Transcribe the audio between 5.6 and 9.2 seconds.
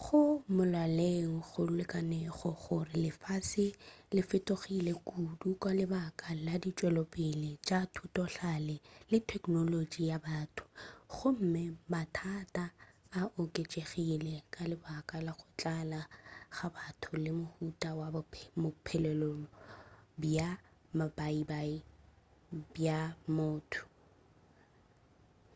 ka lebaka la ditšwelopele tša thutohlale le